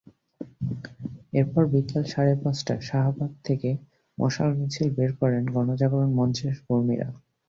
[1.33, 3.69] এরপর বিকেল সাড়ে পাঁচটায় শাহবাগ থেকে
[4.17, 7.07] মশাল মিছিল বের করেন গণজাগরণ মঞ্চের কর্মীরা।